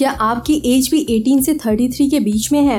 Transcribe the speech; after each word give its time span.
क्या 0.00 0.10
आपकी 0.10 0.54
एज 0.66 0.88
भी 0.90 0.98
18 1.10 1.42
से 1.42 1.54
33 1.54 2.10
के 2.10 2.20
बीच 2.20 2.52
में 2.52 2.60
है? 2.60 2.78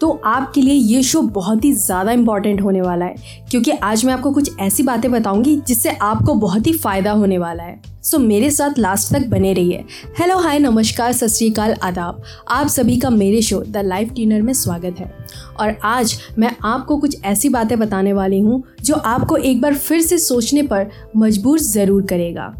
तो 0.00 0.10
आपके 0.24 0.60
लिए 0.60 0.74
ये 0.74 1.02
शो 1.02 1.22
बहुत 1.22 1.64
ही 1.64 1.72
ज़्यादा 1.72 2.12
इंपॉर्टेंट 2.12 2.60
होने 2.60 2.80
वाला 2.80 3.04
है 3.04 3.14
क्योंकि 3.50 3.70
आज 3.70 4.04
मैं 4.04 4.12
आपको 4.14 4.30
कुछ 4.32 4.58
ऐसी 4.60 4.82
बातें 4.82 5.10
बताऊँगी 5.12 5.56
जिससे 5.56 5.90
आपको 5.90 6.34
बहुत 6.34 6.66
ही 6.66 6.72
फ़ायदा 6.72 7.12
होने 7.12 7.38
वाला 7.38 7.62
है। 7.62 7.80
सो 8.02 8.16
so, 8.16 8.24
मेरे 8.24 8.50
साथ 8.50 8.78
लास्ट 8.78 9.12
तक 9.14 9.26
बने 9.26 9.52
रहिए। 9.52 9.84
हेलो 10.18 10.38
हाय 10.38 10.58
नमस्कार 10.58 11.12
सत 11.12 11.26
श्रीकाल 11.26 11.74
आदाब। 11.82 12.22
आप 12.48 12.66
सभी 12.66 12.96
का 12.96 13.10
मेरे 13.10 13.42
शो 13.42 13.60
द 13.60 13.76
लाइफ 13.76 14.12
ट्यूनर 14.12 14.42
में 14.42 14.52
स्वागत 14.52 15.00
है। 15.00 15.12
और 15.60 15.74
आज 15.84 16.18
मैं 16.38 16.56
आपको 16.64 16.96
कुछ 16.96 17.24
ऐसी 17.24 17.48
बातें 17.48 17.78
बताने 17.78 18.12
वाली 18.12 18.40
हूँ 18.40 18.62
जो 18.82 18.94
आपको 18.94 19.36
एक 19.36 19.60
बार 19.60 19.74
फिर 19.74 20.00
से 20.00 20.18
सोचने 20.18 20.62
पर 20.62 20.90
मजबूर 21.16 21.58
ज़रूर 21.58 22.06
करेगा। 22.06 22.54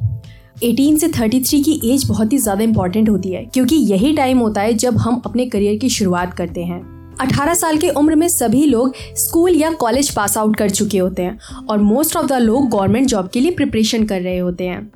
18 0.62 0.96
से 0.98 1.08
33 1.08 1.62
की 1.62 1.80
एज 1.84 2.04
बहुत 2.08 2.32
ही 2.32 2.38
ज़्यादा 2.38 2.64
इम्पोर्टेंट 2.64 3.08
होती 3.08 3.32
है, 3.32 3.44
क्योंकि 3.44 3.76
यही 3.76 4.12
टाइम 4.12 4.38
होता 4.38 4.60
है 4.60 4.72
जब 4.74 4.96
हम 4.96 5.20
अपने 5.26 5.46
करियर 5.46 5.76
की 5.78 5.88
शुरुआत 5.88 6.34
करते 6.34 6.64
हैं। 6.64 6.80
18 7.20 7.54
साल 7.54 7.78
की 7.78 7.88
उम्र 7.90 8.14
में 8.14 8.28
सभी 8.28 8.64
लोग 8.66 8.94
स्कूल 9.16 9.56
या 9.56 9.70
कॉलेज 9.72 10.10
पास 10.10 10.36
आउट 10.38 10.56
कर 10.56 10.70
चुके 10.70 10.98
होते 10.98 11.22
हैं 11.22 11.38
और 11.68 11.78
मोस्ट 11.78 12.16
ऑफ़ 12.16 12.26
द 12.26 12.32
लोग 12.32 12.68
गवर्नमेंट 12.70 13.06
जॉब 13.08 13.28
के 13.28 13.40
लिए 13.40 13.50
प्रिपरेशन 13.50 14.04
कर 14.04 14.20
रहे 14.20 14.38
होते 14.38 14.64
हैं। 14.64 14.90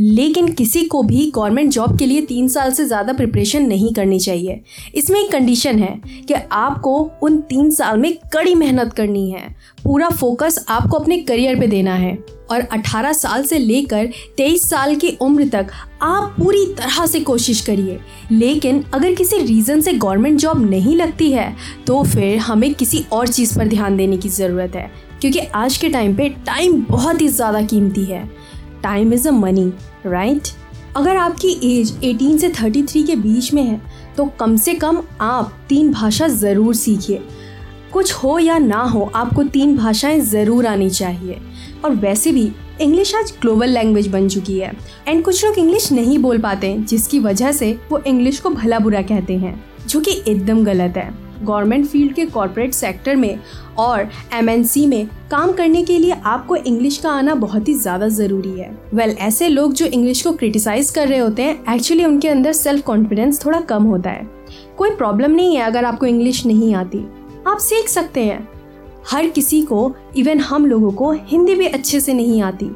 लेकिन 0.00 0.48
किसी 0.52 0.84
को 0.84 1.02
भी 1.02 1.30
गवर्नमेंट 1.34 1.70
जॉब 1.72 1.98
के 1.98 2.06
लिए 2.06 2.20
तीन 2.22 2.48
साल 2.48 2.72
से 2.72 2.84
ज़्यादा 2.84 3.12
प्रिपरेशन 3.12 3.66
नहीं 3.66 3.92
करनी 3.94 4.18
चाहिए। 4.18 4.60
इसमें 4.94 5.20
एक 5.20 5.30
कंडीशन 5.32 5.78
है 5.78 6.00
कि 6.28 6.34
आपको 6.34 6.98
उन 7.22 7.40
तीन 7.42 7.70
साल 7.70 7.98
में 7.98 8.12
कड़ी 8.32 8.54
मेहनत 8.54 8.92
करनी 8.92 9.30
है। 9.30 9.48
पूरा 9.84 10.08
फोकस 10.10 10.64
आपको 10.68 10.96
अपने 10.96 11.18
करियर 11.20 11.58
पे 11.60 11.66
देना 11.66 11.94
है। 11.94 12.18
और 12.50 12.60
18 12.72 13.12
साल 13.12 13.42
से 13.44 13.58
लेकर 13.58 14.08
23 14.38 14.68
साल 14.70 14.94
की 14.94 15.08
उम्र 15.22 15.46
तक 15.48 15.66
आप 16.02 16.34
पूरी 16.38 16.64
तरह 16.78 17.04
से 17.06 17.20
कोशिश 17.20 17.60
करिए। 17.60 17.98
लेकिन 18.32 18.82
अगर 18.94 19.14
किसी 19.14 19.38
रीज़न 19.38 19.80
से 19.80 19.92
गवर्नमेंट 19.94 20.38
जॉब 20.40 20.64
नहीं 20.70 20.96
लगती 20.96 21.30
है 21.32 21.54
तो 21.86 22.02
फिर 22.04 22.38
हमें 22.38 22.72
किसी 22.74 23.04
और 23.12 23.28
चीज़ 23.28 23.56
पर 23.58 23.68
ध्यान 23.68 23.96
देने 23.96 24.16
की 24.16 24.28
ज़रूरत 24.28 24.76
है। 24.76 24.90
क्योंकि 25.20 25.38
आज 25.38 25.76
के 25.76 25.88
टाइम 25.88 26.16
पे 26.16 26.28
टाइम 26.46 26.84
बहुत 26.84 27.20
ही 27.20 27.28
ज़्यादा 27.28 27.60
कीमती 27.62 28.04
है। 28.04 28.28
Time 28.82 29.12
is 29.12 29.28
a 29.28 29.30
money 29.30 29.72
right 30.06 30.48
अगर 30.96 31.16
आपकी 31.16 31.48
एज 31.64 31.92
18 32.04 32.38
से 32.38 32.48
33 32.50 33.06
के 33.06 33.16
बीच 33.16 33.52
में 33.54 33.62
है 33.62 33.80
तो 34.16 34.24
कम 34.40 34.56
से 34.56 34.74
कम 34.74 35.02
आप 35.20 35.52
तीन 35.68 35.92
भाषा 35.92 36.28
ज़रूर 36.28 36.74
सीखिए। 36.74 37.20
कुछ 37.92 38.12
हो 38.14 38.38
या 38.38 38.58
ना 38.58 38.82
हो, 38.82 39.10
आपको 39.14 39.42
तीन 39.44 39.76
भाषाएँ 39.76 40.20
ज़रूर 40.20 40.66
आनी 40.66 40.90
चाहिए। 40.90 41.38
और 41.84 41.94
वैसे 41.94 42.32
भी 42.32 42.50
इंग्लिश 42.80 43.14
आज 43.14 43.32
ग्लोबल 43.40 43.68
लैंग्वेज 43.68 44.08
बन 44.08 44.28
चुकी 44.28 44.58
है। 44.58 44.72
एंड 45.08 45.24
कुछ 45.24 45.44
लोग 45.44 45.58
इंग्लिश 45.58 45.90
नहीं 45.92 46.18
बोल 46.18 46.38
पाते, 46.38 46.76
जिसकी 46.78 47.18
वजह 47.18 47.52
से 47.52 47.72
वो 47.90 47.98
इंग्लिश 47.98 48.40
को 48.40 48.50
भला 48.50 48.78
बुरा 48.78 49.02
कहते 49.02 49.36
हैं, 49.36 49.64
जो 49.88 50.00
कि 50.00 50.22
एकदम 50.28 50.64
गलत 50.64 50.96
है। 50.96 51.29
गवर्नमेंट 51.42 51.86
फ़ील्ड 51.86 52.14
के 52.14 52.26
कॉरपोरेट 52.26 52.74
सेक्टर 52.74 53.16
में 53.16 53.38
और 53.78 54.08
एमएनसी 54.34 54.86
में 54.86 55.06
काम 55.30 55.52
करने 55.52 55.82
के 55.82 55.98
लिए 55.98 56.14
आपको 56.24 56.56
इंग्लिश 56.56 56.96
का 56.98 57.10
आना 57.10 57.34
बहुत 57.34 57.68
ही 57.68 57.74
ज़्यादा 57.74 58.08
ज़रूरी 58.08 58.50
है। 58.50 58.70
वेल 58.94 59.08
well, 59.08 59.20
ऐसे 59.22 59.48
लोग 59.48 59.72
जो 59.72 59.86
इंग्लिश 59.86 60.22
को 60.22 60.32
क्रिटिसाइज 60.32 60.90
कर 60.90 61.08
रहे 61.08 61.18
होते 61.18 61.42
हैं 61.42 61.74
एक्चुअली 61.74 62.04
उनके 62.04 62.28
अंदर 62.28 62.52
सेल्फ 62.52 62.84
कॉन्फिडेंस 62.84 63.44
थोड़ा 63.46 63.60
कम 63.60 63.84
होता 63.84 64.10
है। 64.10 64.28
कोई 64.78 64.90
प्रॉब्लम 64.90 65.30
नहीं 65.30 65.56
है 65.56 65.62
अगर 65.62 65.84
आपको 65.84 66.06
इंग्लिश 66.06 66.44
नहीं 66.46 66.74
आती। 66.74 67.04
आप 67.46 67.58
सीख 67.58 67.88
सकते 67.88 68.24
हैं। 68.24 68.48
हर 69.10 69.26
किसी 69.26 69.62
को 69.62 69.94
इवन 70.16 70.38
हम 70.38 70.66
लोगों 70.66 70.90
को, 70.90 71.12
हिंदी 71.12 71.54
भी 71.54 71.66
अच्छे 71.66 72.00
से 72.00 72.14
नहीं 72.14 72.42
आती। 72.42 72.66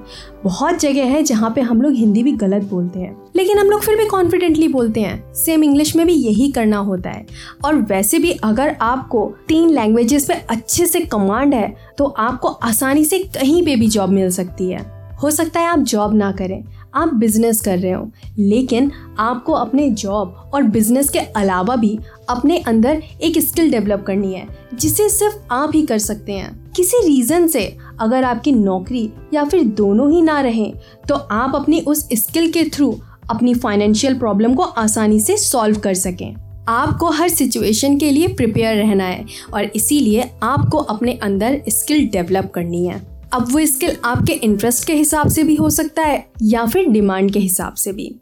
बहुत 0.44 0.78
जगह 0.78 1.04
है 1.04 1.22
जहाँ 1.22 1.50
पे 1.50 1.60
हम 1.60 1.82
लोग 1.82 1.92
हिंदी 1.92 2.22
भी 2.22 2.32
गलत 2.32 2.62
बोलते 2.62 3.00
हैं। 3.00 3.16
लेकिन 3.36 3.58
हम 3.58 3.66
लोग 3.66 3.80
फिर 3.80 3.96
भी 3.96 4.06
कॉन्फिडेंटली 4.06 4.68
बोलते 4.68 5.00
हैं। 5.00 5.34
सेम 5.34 5.64
इंग्लिश 5.64 5.96
में 5.96 6.06
भी 6.06 6.12
यही 6.12 6.52
करना 6.52 6.76
होता 6.76 7.10
है। 7.10 7.26
और 7.64 7.74
वैसे 7.74 8.18
भी 8.18 8.30
अगर 8.30 8.76
आपको 8.80 9.32
तीन 9.48 9.70
लैंग्वेजेस 9.70 10.24
पे 10.24 10.34
अच्छे 10.34 10.86
से 10.86 11.00
कमांड 11.00 11.54
है 11.54 11.74
तो 11.98 12.04
आपको 12.04 12.48
आसानी 12.48 13.04
से 13.04 13.18
कहीं 13.18 13.64
पे 13.64 13.76
भी 13.76 13.86
जॉब 13.86 14.10
मिल 14.10 14.30
सकती 14.30 14.70
है। 14.70 14.94
हो 15.22 15.30
सकता 15.30 15.60
है 15.60 15.66
आप 15.66 15.78
जॉब 15.78 16.14
ना 16.14 16.32
करें। 16.32 16.64
आप 16.94 17.14
बिज़नेस 17.14 17.60
कर 17.60 17.78
रहे 17.78 17.92
हो, 17.92 18.10
लेकिन 18.38 18.90
आपको 19.18 19.52
अपने 19.52 19.88
जॉब 19.92 20.50
और 20.54 20.62
बिज़नेस 20.64 21.08
के 21.10 21.18
अलावा 21.18 21.76
भी 21.76 21.98
अपने 22.30 22.58
अंदर 22.58 23.02
एक 23.22 23.38
स्किल 23.40 23.70
डेवलप 23.70 24.04
करनी 24.06 24.32
है, 24.34 24.46
जिसे 24.74 25.08
सिर्फ़ 25.08 25.36
आप 25.50 25.70
ही 25.74 25.82
कर 25.82 25.98
सकते 25.98 26.32
हैं। 26.32 26.72
किसी 26.76 27.06
रीज़न 27.06 27.46
से 27.46 27.64
अगर 28.00 28.24
आपकी 28.24 28.52
नौकरी 28.52 29.08
या 29.34 29.44
फिर 29.44 29.64
दोनों 29.64 30.10
ही 30.12 30.22
ना 30.22 30.40
रहें 30.40 30.72
तो 31.08 31.14
आप 31.14 31.54
अपनी 31.54 31.80
उस 31.80 32.08
स्किल 32.14 32.50
के 32.52 32.64
थ्रू 32.70 32.94
अपनी 33.30 33.54
फाइनेंशियल 33.54 34.18
प्रॉब्लम 34.18 34.54
को 34.54 34.62
आसानी 34.62 35.20
से 35.20 35.36
सॉल्व 35.36 35.78
कर 35.78 35.94
सकें। 35.94 36.34
आपको 36.68 37.10
हर 37.10 37.28
सिचुएशन 37.28 37.96
के 37.98 38.10
लिए 38.10 38.28
प्रिपेयर 38.28 38.76
रहना 38.76 39.04
है, 39.04 39.24
और 39.54 39.64
इसीलिए 39.66 40.30
आपको 40.42 40.78
अपने 40.78 41.12
अंदर 41.22 41.60
स्किल 41.68 42.06
डेवलप 42.08 42.50
करनी 42.54 42.84
है। 42.86 43.00
अब 43.34 43.52
वो 43.52 43.66
स्किल 43.66 43.96
आपके 44.04 44.32
इंटरेस्ट 44.32 44.86
के 44.86 44.94
हिसाब 44.94 45.28
से 45.28 45.42
भी 45.42 45.54
हो 45.54 45.70
सकता 45.70 46.02
है 46.02 46.26
या 46.42 46.66
फिर 46.66 46.86
डिमांड 46.86 47.32
के 47.32 47.38
हिसाब 47.38 47.74
से 47.74 47.92
भी। 47.92 48.14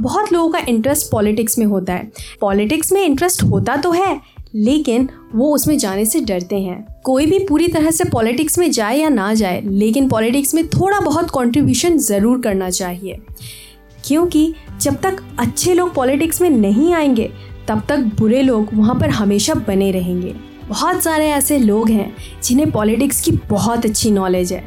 बहुत 0.00 0.32
लोगों 0.32 0.50
का 0.50 0.58
इंटरेस्ट 0.68 1.10
पॉलिटिक्स 1.10 1.58
में 1.58 1.66
होता 1.66 1.92
है। 1.92 2.12
पॉलिटिक्स 2.40 2.92
में 2.92 3.02
इंटरेस्ट 3.02 3.42
होता 3.42 3.76
तो 3.76 3.90
है, 3.90 4.20
लेकिन 4.54 5.08
वो 5.34 5.54
उसमें 5.54 5.78
जाने 5.78 6.04
से 6.04 6.20
डरते 6.20 6.56
हैं। 6.56 7.00
कोई 7.04 7.26
भी 7.26 7.38
पूरी 7.38 7.68
तरह 7.68 7.90
से 7.90 8.04
पॉलिटिक्स 8.04 8.58
में 8.58 8.70
जाए 8.70 8.98
या 8.98 9.08
ना 9.08 9.34
जाए, 9.34 9.60
लेकिन 9.60 10.08
पॉलिटिक्स 10.08 10.54
में 10.54 10.68
थोड़ा 10.68 11.00
बहुत 11.00 11.30
कंट्रीब्यूशन 11.30 11.98
ज़रूर 11.98 12.40
करना 12.40 12.70
चाहिए। 12.70 13.18
क्योंकि 14.04 14.54
जब 14.80 14.96
तक 14.96 15.16
अच्छे 15.38 15.74
लोग 15.74 15.94
पॉलिटिक्स 15.94 16.42
में 16.42 16.50
नहीं 16.50 16.94
आएँगे, 16.94 17.30
तब 17.68 17.82
तक 17.88 17.98
बुरे 17.98 18.42
लोग 18.42 18.68
वहाँ 18.74 18.94
पर 18.94 19.10
हमेशा 19.10 19.54
बने 19.54 19.90
रहेंगे। 19.90 20.47
बहुत 20.68 21.02
सारे 21.02 21.28
ऐसे 21.30 21.58
लोग 21.58 21.90
हैं 21.90 22.16
जिन्हें 22.42 22.70
पॉलिटिक्स 22.70 23.20
की 23.20 23.32
बहुत 23.50 23.84
अच्छी 23.86 24.10
नॉलेज 24.10 24.52
है, 24.52 24.64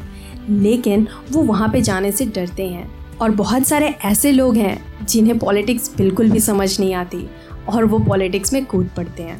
लेकिन 0.50 1.07
वो 1.31 1.41
वहाँ 1.41 1.69
पे 1.69 1.81
जाने 1.81 2.12
से 2.12 2.25
डरते 2.25 2.67
हैं। 2.67 2.89
और 3.17 3.31
बहुत 3.31 3.66
सारे 3.66 3.88
ऐसे 4.06 4.31
लोग 4.31 4.56
हैं 4.56 5.06
जिन्हें 5.06 5.38
पॉलिटिक्स 5.40 5.95
बिल्कुल 5.97 6.31
भी 6.31 6.40
समझ 6.40 6.79
नहीं 6.79 6.94
आती 6.94 7.25
और 7.69 7.85
वो 7.85 8.00
पॉलिटिक्स 8.00 8.53
में 8.53 8.66
कूद 8.66 8.90
पड़ते 8.97 9.23
हैं। 9.23 9.38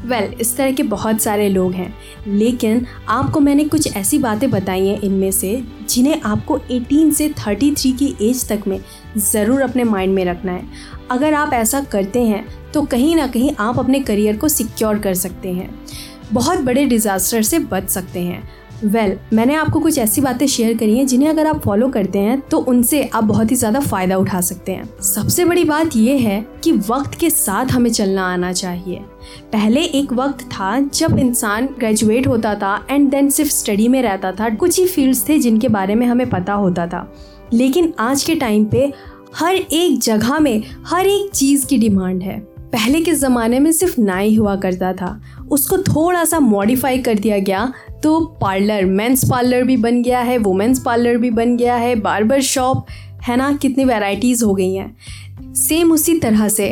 वेल 0.00 0.20
well, 0.20 0.40
इस 0.40 0.56
तरह 0.56 0.72
के 0.72 0.82
बहुत 0.82 1.20
सारे 1.20 1.48
लोग 1.48 1.72
हैं 1.72 1.94
लेकिन 2.28 2.86
आपको 3.08 3.40
मैंने 3.40 3.64
कुछ 3.64 3.96
ऐसी 3.96 4.18
बातें 4.18 4.50
बताई 4.50 4.86
हैं 4.86 5.00
इनमें 5.00 5.30
से 5.30 5.50
जिन्हें 5.90 6.20
आपको 6.22 6.58
18 6.70 7.12
से 7.12 7.28
33 7.38 7.92
की 7.92 8.14
एज 8.22 8.46
तक 8.48 8.66
में 8.68 8.78
ज़रूर 9.18 9.60
अपने 9.60 9.84
माइंड 9.84 10.14
में 10.14 10.24
रखना 10.24 10.52
है। 10.52 10.62
अगर 11.10 11.34
आप 11.34 11.52
ऐसा 11.52 11.80
करते 11.82 12.22
हैं 12.22 12.44
तो 12.72 12.82
कहीं 12.84 13.14
ना 13.16 13.26
कहीं 13.26 13.50
आप 13.60 13.78
अपने 13.78 14.00
करियर 14.00 14.36
को 14.36 14.48
सिक्योर 14.48 14.98
कर 14.98 15.14
सकते 15.14 15.52
हैं। 15.52 15.70
बहुत 16.32 16.60
बड़े 16.60 16.84
डिज़ास्टर 16.84 17.42
से 17.42 17.58
बच 17.58 17.88
सकते 17.90 18.20
हैं। 18.20 18.42
वेल 18.80 19.10
well, 19.10 19.32
मैंने 19.32 19.54
आपको 19.54 19.80
कुछ 19.80 19.98
ऐसी 19.98 20.20
बातें 20.20 20.46
शेयर 20.46 20.76
करी 20.78 20.96
हैं 20.98 21.06
जिन्हें 21.06 21.28
अगर 21.28 21.46
आप 21.46 21.60
फॉलो 21.60 21.88
करते 21.88 22.18
हैं 22.18 22.40
तो 22.40 22.58
उनसे 22.58 23.02
आप 23.04 23.24
बहुत 23.24 23.50
ही 23.50 23.56
ज़्यादा 23.56 23.80
फ़ायदा 23.80 24.16
उठा 24.16 24.40
सकते 24.40 24.72
हैं। 24.72 24.88
सबसे 25.04 25.44
बड़ी 25.44 25.64
बात 25.64 25.96
यह 25.96 26.28
है 26.28 26.40
कि 26.64 26.72
वक्त 26.88 27.18
के 27.20 27.30
साथ 27.30 27.72
हमें 27.72 27.90
चलना 27.90 28.32
आना 28.32 28.52
चाहिए। 28.52 29.04
पहले 29.52 29.80
एक 29.80 30.12
वक्त 30.12 30.40
था 30.40 30.80
जब 30.80 31.18
इंसान 31.18 31.66
ग्रेजुएट 31.78 32.26
होता 32.26 32.54
था 32.54 32.86
एंड 32.90 33.10
देन 33.10 33.30
सिर्फ़ 33.30 33.50
स्टडी 33.50 33.88
में 33.88 34.02
रहता 34.02 34.32
था। 34.32 34.48
कुछ 34.50 34.78
ही 34.78 34.86
फील्ड्स 34.86 35.28
थे 35.28 35.38
जिनके 35.38 35.68
बारे 35.68 35.94
में 35.94 36.06
हमें 36.06 36.28
पता 36.30 36.52
होता 36.52 36.86
था। 36.86 37.12
लेकिन 37.52 37.92
आज 37.98 38.24
के 38.24 38.34
टाइम 38.34 38.64
पे 38.64 38.92
हर 39.34 39.54
एक 39.54 39.98
जगह 39.98 40.38
में 40.38 40.62
हर 40.86 41.06
एक 41.06 41.30
चीज़ 41.34 41.66
की 41.66 41.78
डिमांड 41.78 42.22
है। 42.22 42.38
पहले 42.72 43.00
के 43.00 43.12
ज़माने 43.12 43.58
में 43.60 43.72
सिर्फ़ 43.72 44.00
नाई 44.00 44.34
हुआ 44.34 44.56
करता 44.56 44.92
था। 44.92 45.20
उसको 45.50 45.78
थोड़ा 45.78 46.24
सा 46.24 46.40
मॉडिफाई 46.40 46.98
कर 46.98 47.14
दिया 47.14 47.38
गया 47.38 47.72
तो 48.02 48.20
पार्लर 48.40 48.84
मेंस 48.84 49.24
पार्लर 49.30 49.64
भी 49.64 49.76
बन 49.76 50.02
गया 50.02 50.20
है 50.20 50.38
वुमेंस 50.38 50.82
पार्लर 50.82 51.16
भी 51.16 51.30
बन 51.30 51.56
गया 51.56 51.76
है 51.76 51.94
बार्बर 51.94 52.40
शॉप 52.40 52.86
है 53.22 53.36
ना? 53.36 53.52
कितनी 53.52 53.84
वैरायटीज़ 53.84 54.44
हो 54.44 54.54
गई 54.54 54.74
हैं। 54.74 55.54
सेम 55.54 55.92
उसी 55.92 56.18
तरह 56.18 56.48
से 56.48 56.68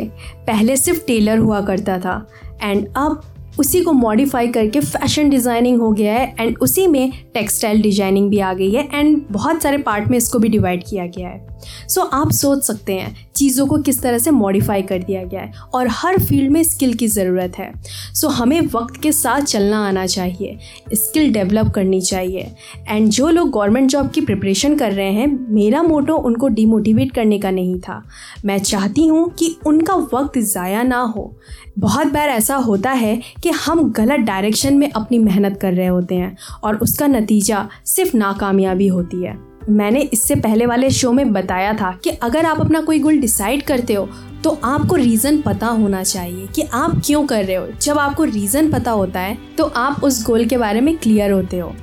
पहले 0.47 0.77
सिर्फ़ 0.77 1.05
टेलर 1.05 1.37
हुआ 1.37 1.61
करता 1.61 1.97
था। 1.99 2.27
एंड 2.63 2.87
अब 2.97 3.21
उसी 3.59 3.81
को 3.81 3.91
मॉडिफाई 3.93 4.47
करके 4.47 4.79
फ़ैशन 4.79 5.29
डिज़ाइनिंग 5.29 5.79
हो 5.81 5.91
गया 5.91 6.13
है 6.13 6.35
एंड 6.39 6.57
उसी 6.61 6.87
में 6.87 7.11
टेक्सटाइल 7.33 7.81
डिज़ाइनिंग 7.81 8.29
भी 8.29 8.39
आ 8.39 8.53
गई 8.53 8.71
है 8.71 8.87
एंड 8.93 9.21
बहुत 9.31 9.63
सारे 9.63 9.77
पार्ट 9.77 10.09
में 10.09 10.17
इसको 10.17 10.39
भी 10.39 10.49
डिवाइड 10.49 10.83
किया 10.89 11.05
गया 11.07 11.29
है। 11.29 11.56
सो 11.87 12.01
so, 12.01 12.07
आप 12.13 12.31
सोच 12.31 12.63
सकते 12.63 12.93
हैं 12.93 13.15
चीज़ों 13.35 13.65
को 13.67 13.77
किस 13.77 14.01
तरह 14.01 14.17
से 14.17 14.31
मॉडिफाई 14.31 14.81
कर 14.81 15.03
दिया 15.03 15.23
गया 15.23 15.41
है 15.41 15.51
और 15.73 15.87
हर 15.87 16.17
फ़ील्ड 16.19 16.51
में 16.51 16.61
स्किल 16.63 16.93
की 16.93 17.07
ज़रूरत 17.07 17.57
है। 17.57 17.71
सो 17.83 18.27
so, 18.27 18.33
हमें 18.33 18.61
वक्त 18.73 19.01
के 19.01 19.11
साथ 19.11 19.41
चलना 19.41 19.85
आना 19.87 20.05
चाहिए 20.05 20.57
स्किल 20.93 21.31
डेवलप 21.33 21.71
करनी 21.75 22.01
चाहिए। 22.01 22.51
एंड 22.89 23.09
जो 23.09 23.29
लोग 23.29 23.49
गवर्नमेंट 23.51 23.89
जॉब 23.89 24.09
की 24.11 24.21
प्रिपरेशन 24.21 24.75
कर 24.77 24.91
रहे 24.91 25.11
हैं 25.11 25.27
मेरा 25.49 25.83
मोटो 25.83 26.15
उनको 26.17 26.47
डिमोटिवेट 26.47 27.11
करने 27.11 27.39
का 27.39 27.51
नहीं 27.51 27.79
था। 27.79 28.01
मैं 28.45 28.57
चाहती 28.59 29.07
हूँ 29.07 29.29
कि 29.29 29.55
उनका 29.65 29.95
वक्त 30.13 30.37
ज़ाया 30.37 30.83
ना 30.83 30.99
हो। 30.99 31.33
बहुत 31.79 32.07
बार 32.07 32.29
ऐसा 32.29 32.55
होता 32.55 32.91
है 32.91 33.15
कि 33.43 33.49
हम 33.49 33.91
गलत 33.91 34.19
डायरेक्शन 34.19 34.77
में 34.77 34.89
अपनी 34.91 35.19
मेहनत 35.19 35.59
कर 35.61 35.73
रहे 35.73 35.87
होते 35.87 36.15
हैं 36.15 36.35
और 36.63 36.77
उसका 36.77 37.07
नतीजा 37.07 37.67
सिर्फ़ 37.85 38.15
नाकामयाबी 38.17 38.87
होती 38.87 39.23
है। 39.23 39.46
मैंने 39.69 40.01
इससे 40.03 40.35
पहले 40.35 40.65
वाले 40.65 40.89
शो 40.89 41.11
में 41.11 41.31
बताया 41.33 41.73
था 41.73 41.91
कि 42.03 42.09
अगर 42.09 42.45
आप 42.45 42.59
अपना 42.59 42.81
कोई 42.81 42.99
गोल 42.99 43.17
डिसाइड 43.17 43.63
करते 43.63 43.93
हो 43.93 44.07
तो 44.43 44.49
आपको 44.63 44.95
रीज़न 44.95 45.41
पता 45.41 45.67
होना 45.67 46.03
चाहिए 46.03 46.47
कि 46.55 46.61
आप 46.61 47.01
क्यों 47.05 47.25
कर 47.27 47.43
रहे 47.45 47.55
हो। 47.55 47.67
जब 47.81 47.97
आपको 47.97 48.23
रीज़न 48.23 48.71
पता 48.71 48.91
होता 48.91 49.19
है 49.19 49.37
तो 49.57 49.63
आप 49.65 50.03
उस 50.03 50.23
गोल 50.25 50.45
के 50.45 50.57
बारे 50.57 50.81
में 50.81 50.97
क्लियर 50.97 51.31
होते 51.31 51.59
हो। 51.59 51.73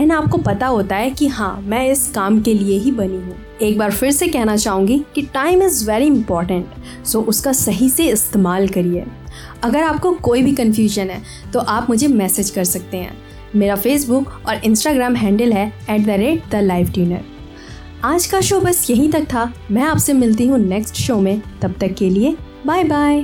एंड 0.00 0.12
आपको 0.12 0.38
पता 0.38 0.66
होता 0.66 0.96
है 0.96 1.10
कि 1.10 1.26
हाँ 1.26 1.60
मैं 1.62 1.84
इस 1.90 2.06
काम 2.14 2.40
के 2.42 2.54
लिए 2.54 2.78
ही 2.78 2.90
बनी 2.90 3.16
हूँ। 3.16 3.36
एक 3.62 3.78
बार 3.78 3.92
फिर 3.92 4.10
से 4.10 4.28
कहना 4.28 4.56
चाहूँगी 4.56 4.98
कि 5.14 5.22
time 5.34 5.62
is 5.62 5.90
very 5.90 6.06
important 6.06 7.04
so 7.06 7.20
उसका 7.22 7.52
सही 7.52 7.88
से 7.88 8.06
इस्तेमाल 8.06 8.68
करिए। 8.68 9.04
अगर 9.62 9.82
आपको 9.82 10.12
कोई 10.14 10.42
भी 10.42 10.52
कन्फ्यूज़न 10.52 11.10
है 11.10 11.22
तो 11.52 11.60
आप 11.60 11.90
मुझे 11.90 12.08
मैसेज 12.08 12.50
कर 12.50 12.64
सकते 12.64 12.96
हैं। 12.96 13.16
मेरा 13.56 13.76
फेसबुक 13.76 14.32
और 14.48 14.64
इंस्टाग्राम 14.64 15.16
हैंडल 15.16 15.52
है 15.52 15.72
at 15.90 16.06
the 16.06 16.10
rate 16.10 16.50
the 16.50 16.64
life 16.64 16.92
tuner 16.92 17.33
आज 18.04 18.26
का 18.26 18.40
शो 18.40 18.60
बस 18.60 18.90
यहीं 18.90 19.10
तक 19.12 19.24
था। 19.24 19.52
मैं 19.70 19.82
आपसे 19.82 20.12
मिलती 20.12 20.46
हूँ 20.46 20.58
नेक्स्ट 20.58 20.94
शो 20.94 21.16
में। 21.20 21.42
तब 21.62 21.74
तक 21.80 21.94
के 21.98 22.08
लिए 22.10 22.36
बाय 22.66 22.84
बाय 22.84 23.22